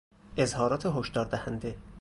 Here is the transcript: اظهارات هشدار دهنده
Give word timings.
اظهارات 0.37 0.85
هشدار 0.85 1.25
دهنده 1.25 1.77